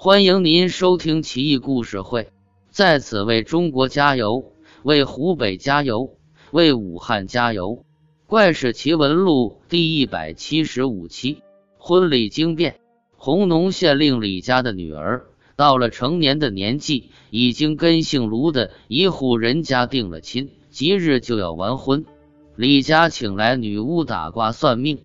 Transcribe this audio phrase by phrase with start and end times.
[0.00, 2.30] 欢迎您收听奇异故事会，
[2.70, 4.52] 在此为中国加油，
[4.84, 6.10] 为湖北加油，
[6.52, 7.84] 为武汉加油！
[8.28, 11.42] 怪事奇闻录第一百七十五期：
[11.78, 12.78] 婚礼惊变。
[13.16, 15.26] 红农县令李家的女儿
[15.56, 22.06] 到了成年的年纪，已经跟姓卢的一户人家定了亲，即日就要完婚。
[22.54, 25.00] 李家请来女巫打卦算命。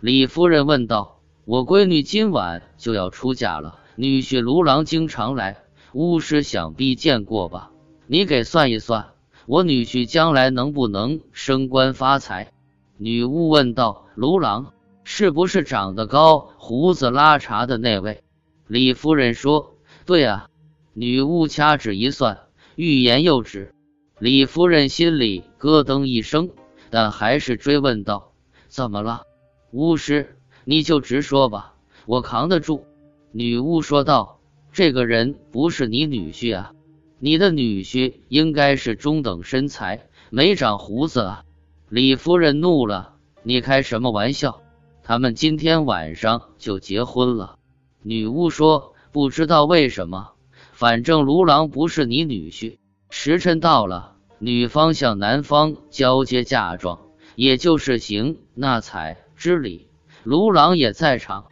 [0.00, 7.72] 李夫人问道：“我闺女今晚就要出嫁了。”女婿卢郎经常来，巫师想必见过吧？
[8.06, 9.08] 你给算一算，
[9.44, 12.52] 我女婿将来能不能升官发财？
[12.96, 18.22] 女巫问道：“卢郎是不是长得高、胡子拉碴的那位？”
[18.68, 19.74] 李夫人说
[20.06, 20.48] ：“对啊。”
[20.94, 22.38] 女巫掐指一算，
[22.76, 23.74] 欲言又止。
[24.20, 26.50] 李夫人心里咯噔一声，
[26.90, 28.30] 但还是追问道
[28.68, 29.22] ：“怎么了？
[29.72, 31.74] 巫师，你就直说吧，
[32.06, 32.84] 我扛得住。”
[33.30, 34.40] 女巫说道
[34.72, 36.72] ：“这个人不是你女婿啊，
[37.18, 41.44] 你的女婿应该是中等身材，没长胡子啊。”
[41.90, 44.62] 李夫人怒了：“你开什么玩笑？
[45.02, 47.58] 他们今天晚上就结婚了。”
[48.02, 50.32] 女巫说：“不知道为什么，
[50.72, 52.78] 反正卢郎不是你女婿。
[53.10, 57.00] 时辰到了，女方向男方交接嫁妆，
[57.36, 59.88] 也就是行纳采之礼，
[60.24, 61.46] 卢郎也在场。”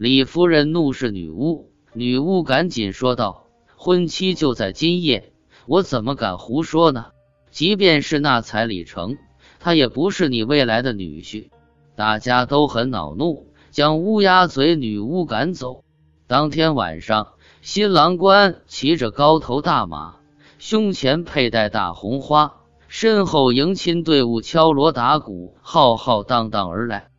[0.00, 3.44] 李夫人怒视女巫，女巫赶紧说道
[3.76, 5.34] ：“婚期就在今夜，
[5.66, 7.08] 我怎么敢胡说呢？
[7.50, 9.18] 即便是那彩礼成，
[9.58, 11.50] 他也不是你未来的女婿。”
[11.96, 15.84] 大家都很恼怒，将乌鸦嘴女巫赶走。
[16.26, 20.14] 当天晚上，新郎官骑着高头大马，
[20.58, 22.54] 胸前佩戴大红花，
[22.88, 27.09] 身后迎亲队伍敲锣打鼓，浩浩荡荡而来。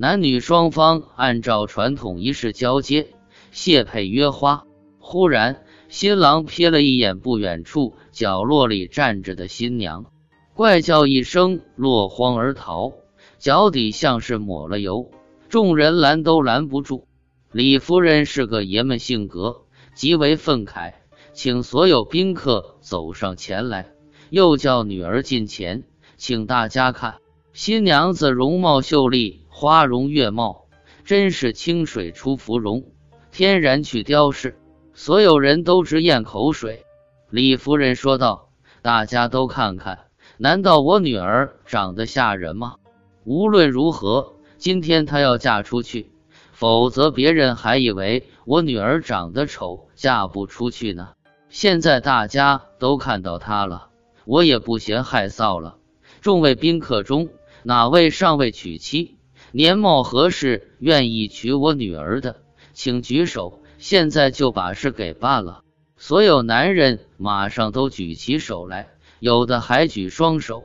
[0.00, 3.08] 男女双方按照传统仪式交接，
[3.52, 4.64] 谢佩约花。
[4.98, 10.06] 忽然，新郎瞥了一眼不远处角落里站着的新娘，
[10.54, 12.94] 怪叫一声，落荒而逃，
[13.38, 15.10] 脚底像是抹了油，
[15.50, 17.06] 众人拦都拦不住。
[17.52, 20.94] 李夫人是个爷们性格，极为愤慨，
[21.34, 23.90] 请所有宾客走上前来，
[24.30, 25.84] 又叫女儿近前，
[26.16, 27.16] 请大家看，
[27.52, 29.40] 新娘子容貌秀丽。
[29.60, 30.64] 花容月貌，
[31.04, 32.86] 真是清水出芙蓉，
[33.30, 34.58] 天然去雕饰，
[34.94, 36.86] 所有人都直咽口水。
[37.28, 38.48] 李夫人说道
[38.80, 39.98] ：“大家都看看，
[40.38, 42.76] 难道我女儿长得吓人吗？
[43.24, 46.10] 无论如何，今天她要嫁出去，
[46.52, 51.10] 否则别人还以为我女儿长得丑，嫁不出去呢。
[51.50, 53.90] 现在大家都看到她了，
[54.24, 55.76] 我也不嫌害臊了。
[56.22, 57.28] 众位宾客中，
[57.62, 59.18] 哪位尚未娶妻？”
[59.52, 62.36] 年貌合适，愿意娶我女儿的，
[62.72, 65.62] 请举手，现在就把事给办了。
[65.96, 70.64] 所有男人马上都举起手来，有的还举双手。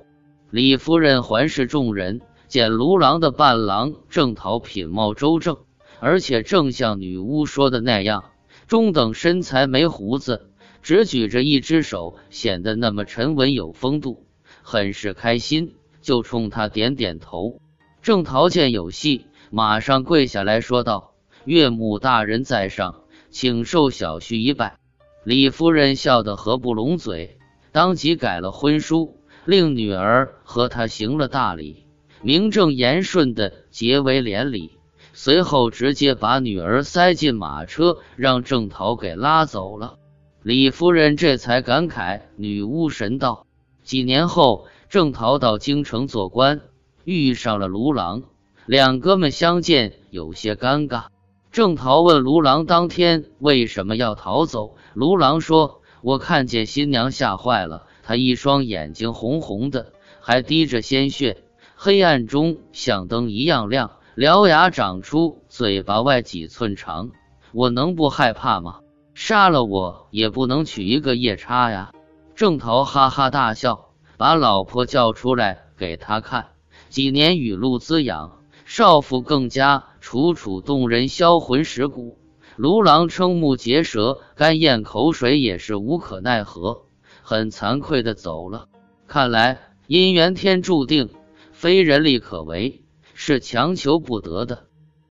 [0.51, 5.57] 李夫人环视众人，见卢郎的伴郎正桃品貌周正，
[6.00, 8.25] 而且正像女巫说的那样，
[8.68, 10.51] 中等身材，没胡子，
[10.84, 14.28] 只举着一只手，显得那么沉稳有风度，
[14.62, 17.59] 很是开心，就冲他点点头。
[18.06, 23.02] 郑桃见有戏，马上跪下来说道：“岳母大人在上，
[23.32, 24.78] 请受小婿一拜。”
[25.26, 27.40] 李夫人笑得合不拢嘴，
[27.72, 31.88] 当即改了婚书，令女儿和他行了大礼，
[32.22, 34.78] 名正言顺的结为连理。
[35.14, 39.98] 随后直接把女儿塞进马车，让郑桃给拉走了。
[40.44, 43.48] 李夫人这才感慨女巫神道。
[43.82, 46.62] 几年后，郑桃到京城做官。
[47.06, 48.24] 遇上了卢郎，
[48.66, 51.06] 两哥们相见有些尴尬。
[51.52, 61.44] 郑桃问卢郎当天为什么要逃走，卢郎说：“我看见新娘吓坏了，她一双眼睛红红的，还滴着鲜血，
[61.76, 67.12] 黑暗中像灯一样亮，獠牙长出嘴巴外几寸长，
[67.54, 68.80] 我能不害怕吗？
[69.14, 71.92] 杀了我也不能娶一个夜叉呀！”
[72.36, 76.48] 郑桃哈哈大笑，把老婆叫出来给他看。
[76.95, 82.18] 几年雨露滋养，少妇更加楚楚动人，销魂蚀骨。
[82.56, 86.86] 卢郎瞠目结舌，干咽口水，也是无可奈何，
[87.21, 88.69] 很惭愧的走了。
[89.07, 89.59] 看来
[89.89, 91.09] 姻缘天注定，
[91.51, 94.68] 非人力可为，是强求不得的。